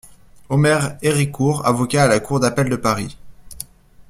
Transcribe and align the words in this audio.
Omer 0.49 0.97
Héricourt 1.03 1.63
avocat 1.63 2.05
à 2.05 2.07
la 2.07 2.19
Cour 2.19 2.39
d'appel 2.39 2.69
de 2.69 2.75
Paris! 2.75 3.19